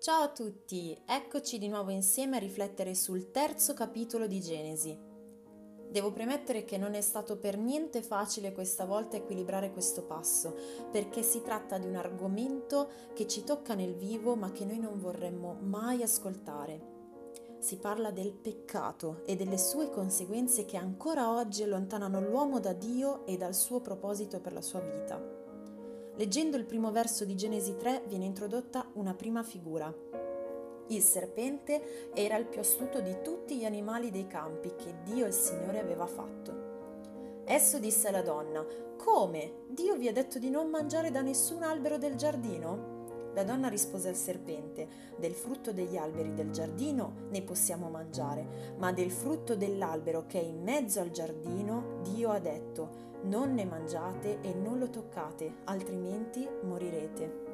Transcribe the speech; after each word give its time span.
Ciao 0.00 0.22
a 0.22 0.28
tutti, 0.28 0.98
eccoci 1.04 1.58
di 1.58 1.68
nuovo 1.68 1.90
insieme 1.90 2.36
a 2.36 2.40
riflettere 2.40 2.94
sul 2.94 3.30
terzo 3.30 3.74
capitolo 3.74 4.26
di 4.26 4.40
Genesi. 4.40 4.98
Devo 5.90 6.10
premettere 6.10 6.64
che 6.64 6.78
non 6.78 6.94
è 6.94 7.02
stato 7.02 7.36
per 7.36 7.58
niente 7.58 8.00
facile 8.00 8.54
questa 8.54 8.86
volta 8.86 9.18
equilibrare 9.18 9.70
questo 9.70 10.04
passo, 10.04 10.56
perché 10.90 11.20
si 11.20 11.42
tratta 11.42 11.76
di 11.76 11.86
un 11.86 11.96
argomento 11.96 12.88
che 13.12 13.26
ci 13.26 13.44
tocca 13.44 13.74
nel 13.74 13.94
vivo 13.94 14.36
ma 14.36 14.50
che 14.52 14.64
noi 14.64 14.78
non 14.78 14.98
vorremmo 14.98 15.58
mai 15.60 16.02
ascoltare. 16.02 17.58
Si 17.58 17.76
parla 17.76 18.10
del 18.10 18.32
peccato 18.32 19.20
e 19.26 19.36
delle 19.36 19.58
sue 19.58 19.90
conseguenze 19.90 20.64
che 20.64 20.78
ancora 20.78 21.30
oggi 21.30 21.62
allontanano 21.62 22.22
l'uomo 22.22 22.58
da 22.58 22.72
Dio 22.72 23.26
e 23.26 23.36
dal 23.36 23.54
suo 23.54 23.82
proposito 23.82 24.40
per 24.40 24.54
la 24.54 24.62
sua 24.62 24.80
vita. 24.80 25.39
Leggendo 26.16 26.56
il 26.56 26.64
primo 26.64 26.90
verso 26.90 27.24
di 27.24 27.34
Genesi 27.34 27.76
3 27.76 28.02
viene 28.06 28.24
introdotta 28.24 28.90
una 28.94 29.14
prima 29.14 29.42
figura. 29.42 29.94
Il 30.88 31.02
serpente 31.02 32.10
era 32.14 32.36
il 32.36 32.46
più 32.46 32.60
astuto 32.60 33.00
di 33.00 33.16
tutti 33.22 33.56
gli 33.56 33.64
animali 33.64 34.10
dei 34.10 34.26
campi 34.26 34.74
che 34.76 34.96
Dio 35.04 35.26
il 35.26 35.32
Signore 35.32 35.78
aveva 35.78 36.06
fatto. 36.06 36.68
Esso 37.44 37.78
disse 37.78 38.08
alla 38.08 38.22
donna, 38.22 38.64
Come? 38.96 39.64
Dio 39.68 39.96
vi 39.96 40.08
ha 40.08 40.12
detto 40.12 40.38
di 40.38 40.50
non 40.50 40.68
mangiare 40.68 41.10
da 41.10 41.22
nessun 41.22 41.62
albero 41.62 41.96
del 41.96 42.16
giardino? 42.16 42.98
La 43.34 43.44
donna 43.44 43.68
rispose 43.68 44.08
al 44.08 44.16
serpente, 44.16 44.88
Del 45.16 45.32
frutto 45.32 45.72
degli 45.72 45.96
alberi 45.96 46.34
del 46.34 46.50
giardino 46.50 47.28
ne 47.30 47.42
possiamo 47.42 47.88
mangiare, 47.88 48.74
ma 48.76 48.92
del 48.92 49.10
frutto 49.10 49.54
dell'albero 49.54 50.26
che 50.26 50.40
è 50.40 50.44
in 50.44 50.62
mezzo 50.62 51.00
al 51.00 51.10
giardino 51.10 52.00
Dio 52.02 52.30
ha 52.30 52.40
detto, 52.40 53.09
non 53.22 53.54
ne 53.54 53.64
mangiate 53.64 54.40
e 54.40 54.54
non 54.54 54.78
lo 54.78 54.88
toccate, 54.88 55.58
altrimenti 55.64 56.48
morirete. 56.62 57.48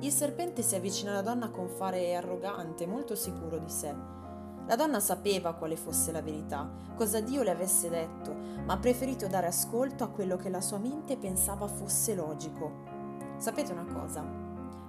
Il 0.00 0.12
serpente 0.12 0.62
si 0.62 0.74
avvicina 0.76 1.10
alla 1.10 1.22
donna 1.22 1.50
con 1.50 1.68
fare 1.68 2.14
arrogante, 2.14 2.86
molto 2.86 3.14
sicuro 3.14 3.58
di 3.58 3.68
sé. 3.68 3.94
La 4.66 4.76
donna 4.76 5.00
sapeva 5.00 5.54
quale 5.54 5.76
fosse 5.76 6.12
la 6.12 6.22
verità, 6.22 6.70
cosa 6.94 7.20
Dio 7.20 7.42
le 7.42 7.50
avesse 7.50 7.88
detto, 7.88 8.32
ma 8.64 8.74
ha 8.74 8.78
preferito 8.78 9.26
dare 9.26 9.48
ascolto 9.48 10.04
a 10.04 10.08
quello 10.08 10.36
che 10.36 10.48
la 10.48 10.60
sua 10.60 10.78
mente 10.78 11.16
pensava 11.16 11.66
fosse 11.66 12.14
logico. 12.14 12.70
Sapete 13.36 13.72
una 13.72 13.86
cosa? 13.86 14.24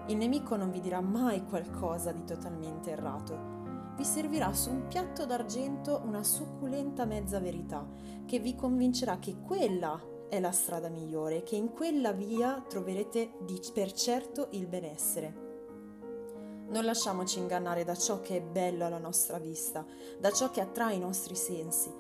Il 0.08 0.18
nemico 0.18 0.56
non 0.56 0.72
vi 0.72 0.82
dirà 0.82 1.02
mai 1.02 1.46
qualcosa 1.46 2.12
di 2.12 2.24
totalmente 2.24 2.92
errato 2.92 3.61
vi 4.02 4.08
servirà 4.08 4.52
su 4.52 4.72
un 4.72 4.88
piatto 4.88 5.28
d'argento 5.28 6.02
una 6.04 6.24
succulenta 6.24 7.06
mezza 7.06 7.40
verità 7.40 7.88
che 8.26 8.40
vi 8.40 8.56
convincerà 8.56 9.20
che 9.20 9.36
quella 9.46 10.02
è 10.28 10.40
la 10.40 10.52
strada 10.52 10.90
migliore, 10.90 11.44
che 11.44 11.56
in 11.56 11.70
quella 11.70 12.12
via 12.12 12.66
troverete 12.68 13.34
di 13.42 13.60
per 13.72 13.92
certo 13.92 14.48
il 14.54 14.66
benessere. 14.66 15.50
Non 16.70 16.84
lasciamoci 16.84 17.38
ingannare 17.38 17.84
da 17.84 17.94
ciò 17.94 18.22
che 18.22 18.38
è 18.38 18.42
bello 18.42 18.86
alla 18.86 18.98
nostra 18.98 19.38
vista, 19.38 19.86
da 20.20 20.32
ciò 20.32 20.50
che 20.50 20.62
attrae 20.62 20.96
i 20.96 21.00
nostri 21.00 21.36
sensi. 21.36 21.94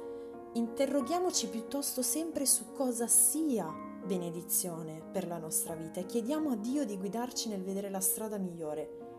Interroghiamoci 0.54 1.50
piuttosto 1.50 2.02
sempre 2.02 2.48
su 2.48 2.72
cosa 2.72 3.06
sia 3.06 3.72
benedizione 4.04 5.04
per 5.12 5.28
la 5.28 5.38
nostra 5.38 5.76
vita 5.76 6.00
e 6.00 6.08
chiediamo 6.08 6.50
a 6.50 6.56
Dio 6.56 6.84
di 6.84 6.98
guidarci 6.98 7.48
nel 7.48 7.62
vedere 7.62 7.92
la 7.92 8.02
strada 8.02 8.40
migliore. 8.40 9.11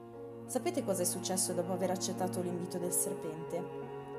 Sapete 0.53 0.84
cosa 0.84 1.00
è 1.00 1.06
successo 1.06 1.55
dopo 1.55 1.72
aver 1.72 1.92
accettato 1.92 2.42
l'invito 2.42 2.77
del 2.77 2.92
serpente? 2.92 3.64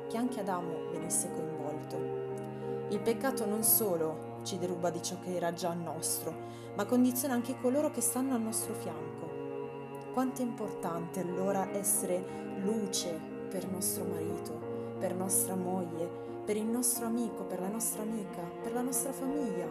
Che 0.09 0.17
anche 0.17 0.39
Adamo 0.39 0.89
venisse 0.91 1.29
coinvolto. 1.29 2.87
Il 2.89 2.99
peccato 3.01 3.45
non 3.45 3.61
solo 3.61 4.39
ci 4.41 4.57
deruba 4.57 4.89
di 4.89 4.99
ciò 5.03 5.19
che 5.19 5.35
era 5.35 5.53
già 5.53 5.71
nostro, 5.73 6.33
ma 6.73 6.85
condiziona 6.85 7.35
anche 7.35 7.55
coloro 7.61 7.91
che 7.91 8.01
stanno 8.01 8.33
al 8.33 8.41
nostro 8.41 8.73
fianco. 8.73 10.11
Quanto 10.11 10.41
è 10.41 10.45
importante 10.45 11.19
allora 11.19 11.69
essere 11.69 12.25
luce 12.63 13.11
per 13.47 13.69
nostro 13.69 14.03
marito, 14.03 14.59
per 14.97 15.13
nostra 15.13 15.53
moglie, 15.53 16.09
per 16.43 16.57
il 16.57 16.65
nostro 16.65 17.05
amico, 17.05 17.43
per 17.43 17.59
la 17.59 17.69
nostra 17.69 18.01
amica, 18.01 18.41
per 18.63 18.73
la 18.73 18.81
nostra 18.81 19.11
famiglia, 19.11 19.67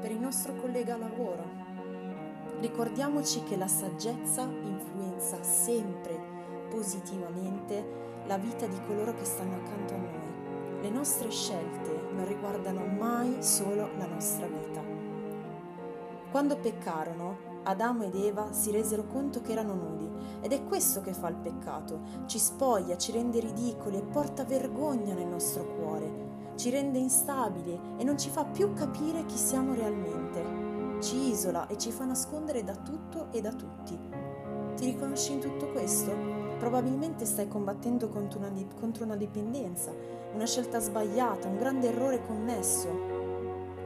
per 0.00 0.10
il 0.12 0.18
nostro 0.18 0.54
collega 0.54 0.94
a 0.94 0.96
lavoro. 0.96 1.75
Ricordiamoci 2.58 3.42
che 3.42 3.56
la 3.56 3.68
saggezza 3.68 4.42
influenza 4.42 5.42
sempre 5.42 6.18
positivamente 6.70 8.04
la 8.26 8.38
vita 8.38 8.66
di 8.66 8.80
coloro 8.86 9.14
che 9.14 9.26
stanno 9.26 9.56
accanto 9.56 9.92
a 9.92 9.98
noi. 9.98 10.80
Le 10.80 10.88
nostre 10.88 11.30
scelte 11.30 11.90
non 12.12 12.26
riguardano 12.26 12.86
mai 12.86 13.42
solo 13.42 13.90
la 13.98 14.06
nostra 14.06 14.46
vita. 14.46 14.82
Quando 16.30 16.56
peccarono, 16.56 17.54
Adamo 17.64 18.04
ed 18.04 18.14
Eva 18.14 18.50
si 18.52 18.70
resero 18.70 19.04
conto 19.04 19.42
che 19.42 19.52
erano 19.52 19.74
nudi 19.74 20.10
ed 20.40 20.52
è 20.52 20.64
questo 20.64 21.02
che 21.02 21.12
fa 21.12 21.28
il 21.28 21.36
peccato. 21.36 22.00
Ci 22.24 22.38
spoglia, 22.38 22.96
ci 22.96 23.12
rende 23.12 23.38
ridicoli 23.40 23.98
e 23.98 24.02
porta 24.02 24.44
vergogna 24.44 25.12
nel 25.12 25.26
nostro 25.26 25.66
cuore. 25.76 26.24
Ci 26.56 26.70
rende 26.70 26.98
instabili 26.98 27.78
e 27.98 28.04
non 28.04 28.16
ci 28.16 28.30
fa 28.30 28.44
più 28.44 28.72
capire 28.72 29.26
chi 29.26 29.36
siamo 29.36 29.74
realmente 29.74 30.65
ci 31.00 31.28
isola 31.28 31.66
e 31.66 31.76
ci 31.76 31.90
fa 31.90 32.04
nascondere 32.04 32.64
da 32.64 32.74
tutto 32.74 33.28
e 33.30 33.40
da 33.40 33.52
tutti. 33.52 33.98
Ti 34.76 34.84
riconosci 34.84 35.32
in 35.32 35.40
tutto 35.40 35.68
questo? 35.68 36.12
Probabilmente 36.58 37.24
stai 37.24 37.48
combattendo 37.48 38.08
contro 38.08 38.38
una, 38.38 38.52
contro 38.78 39.04
una 39.04 39.16
dipendenza, 39.16 39.92
una 40.32 40.46
scelta 40.46 40.80
sbagliata, 40.80 41.48
un 41.48 41.58
grande 41.58 41.88
errore 41.88 42.24
commesso. 42.26 43.14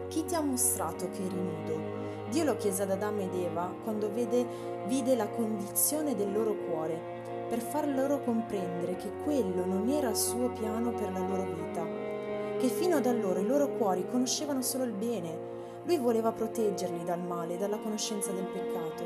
Chi 0.08 0.24
ti 0.24 0.34
ha 0.34 0.40
mostrato 0.40 1.08
che 1.10 1.24
eri 1.24 1.36
nudo? 1.36 1.98
Dio 2.30 2.44
lo 2.44 2.56
chiese 2.56 2.82
ad 2.82 2.90
Adamo 2.90 3.20
ed 3.22 3.34
Eva 3.34 3.72
quando 3.82 4.12
vede, 4.12 4.46
vide 4.86 5.16
la 5.16 5.28
condizione 5.28 6.14
del 6.14 6.32
loro 6.32 6.54
cuore, 6.54 7.18
per 7.48 7.58
far 7.60 7.88
loro 7.88 8.22
comprendere 8.22 8.94
che 8.94 9.10
quello 9.24 9.64
non 9.64 9.88
era 9.88 10.10
il 10.10 10.16
suo 10.16 10.50
piano 10.50 10.92
per 10.92 11.12
la 11.12 11.18
loro 11.18 11.44
vita, 11.52 11.84
che 12.58 12.68
fino 12.68 12.96
ad 12.96 13.06
allora 13.06 13.40
i 13.40 13.46
loro 13.46 13.68
cuori 13.76 14.06
conoscevano 14.08 14.62
solo 14.62 14.84
il 14.84 14.92
bene, 14.92 15.48
lui 15.90 15.98
voleva 15.98 16.30
proteggerli 16.30 17.02
dal 17.02 17.20
male, 17.20 17.58
dalla 17.58 17.78
conoscenza 17.78 18.30
del 18.30 18.44
peccato. 18.44 19.04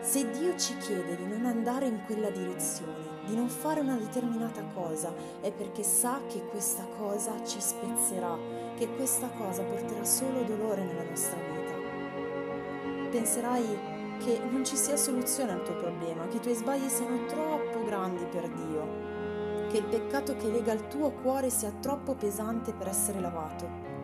Se 0.00 0.30
Dio 0.30 0.56
ci 0.56 0.76
chiede 0.76 1.16
di 1.16 1.26
non 1.26 1.44
andare 1.44 1.86
in 1.86 2.02
quella 2.06 2.30
direzione, 2.30 3.22
di 3.26 3.34
non 3.34 3.48
fare 3.48 3.80
una 3.80 3.96
determinata 3.96 4.62
cosa, 4.74 5.12
è 5.40 5.50
perché 5.50 5.82
sa 5.82 6.20
che 6.28 6.46
questa 6.46 6.86
cosa 6.98 7.32
ci 7.44 7.60
spezzerà, 7.60 8.38
che 8.76 8.94
questa 8.94 9.26
cosa 9.30 9.64
porterà 9.64 10.04
solo 10.04 10.44
dolore 10.44 10.84
nella 10.84 11.02
nostra 11.02 11.36
vita. 11.36 13.10
Penserai 13.10 13.78
che 14.18 14.40
non 14.48 14.64
ci 14.64 14.76
sia 14.76 14.96
soluzione 14.96 15.50
al 15.50 15.64
tuo 15.64 15.74
problema, 15.74 16.28
che 16.28 16.36
i 16.36 16.40
tuoi 16.40 16.54
sbagli 16.54 16.88
siano 16.88 17.24
troppo 17.24 17.82
grandi 17.82 18.24
per 18.26 18.48
Dio, 18.50 19.66
che 19.68 19.78
il 19.78 19.86
peccato 19.86 20.36
che 20.36 20.46
lega 20.46 20.74
il 20.74 20.86
tuo 20.86 21.10
cuore 21.10 21.50
sia 21.50 21.72
troppo 21.80 22.14
pesante 22.14 22.72
per 22.72 22.86
essere 22.86 23.18
lavato 23.18 24.03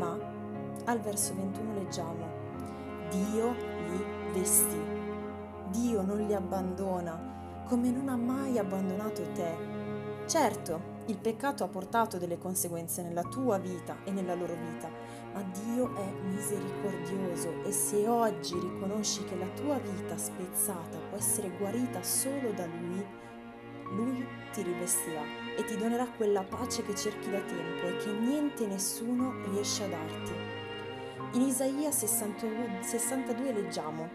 ma 0.00 0.18
al 0.86 1.00
verso 1.00 1.34
21 1.34 1.74
leggiamo, 1.74 2.26
Dio 3.10 3.52
li 3.52 4.04
vestì, 4.32 4.80
Dio 5.68 6.00
non 6.00 6.24
li 6.24 6.32
abbandona 6.32 7.62
come 7.68 7.90
non 7.90 8.08
ha 8.08 8.16
mai 8.16 8.56
abbandonato 8.58 9.22
te. 9.34 9.78
Certo, 10.26 10.98
il 11.06 11.18
peccato 11.18 11.64
ha 11.64 11.68
portato 11.68 12.16
delle 12.16 12.38
conseguenze 12.38 13.02
nella 13.02 13.22
tua 13.22 13.58
vita 13.58 13.98
e 14.04 14.10
nella 14.10 14.34
loro 14.34 14.54
vita, 14.54 14.88
ma 15.34 15.42
Dio 15.42 15.94
è 15.94 16.10
misericordioso 16.22 17.62
e 17.64 17.70
se 17.70 18.08
oggi 18.08 18.58
riconosci 18.58 19.22
che 19.24 19.36
la 19.36 19.48
tua 19.54 19.78
vita 19.78 20.16
spezzata 20.16 20.96
può 21.08 21.18
essere 21.18 21.50
guarita 21.58 22.02
solo 22.02 22.52
da 22.52 22.64
Lui, 22.64 23.04
Lui 23.96 24.26
ti 24.52 24.62
rivestirà 24.62 25.22
e 25.56 25.64
ti 25.64 25.76
donerà 25.76 26.06
quella 26.06 26.42
pace 26.42 26.82
che 26.82 26.94
cerchi 26.94 27.30
da 27.30 27.40
tempo 27.40 27.86
e 27.86 27.96
che 27.98 28.10
niente 28.10 28.64
e 28.64 28.66
nessuno 28.68 29.42
riesce 29.50 29.84
a 29.84 29.88
darti. 29.88 30.32
In 31.32 31.42
Isaia 31.42 31.90
62, 31.90 32.78
62 32.80 33.52
leggiamo, 33.52 34.08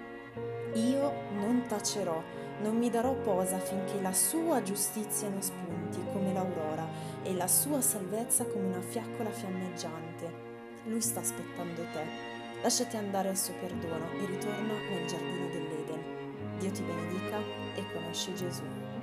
Io 0.74 1.14
non 1.32 1.64
tacerò, 1.68 2.22
non 2.62 2.78
mi 2.78 2.90
darò 2.90 3.14
posa 3.14 3.58
finché 3.60 4.02
la 4.02 4.12
sua 4.12 4.62
giustizia 4.62 5.30
non 5.30 5.42
spunti 5.42 6.02
come 6.12 6.34
l'aurora 6.34 6.86
e 7.24 7.34
la 7.34 7.48
sua 7.48 7.80
salvezza 7.80 8.46
come 8.46 8.68
una 8.68 8.82
fiaccola 8.82 9.30
fiammeggiante. 9.30 10.54
Lui 10.86 11.02
sta 11.02 11.22
aspettando 11.22 11.82
te. 11.94 12.34
Lasciati 12.62 12.98
andare 12.98 13.30
al 13.30 13.38
suo 13.38 13.54
perdono 13.60 14.12
e 14.20 14.26
ritorna 14.26 14.74
nel 14.90 15.08
giardino 15.08 15.48
dell'Eden. 15.48 16.58
Dio 16.60 16.72
ti 16.72 16.82
benedica 16.82 17.40
e 17.76 17.84
conosci 17.94 18.34
Gesù. 18.34 18.95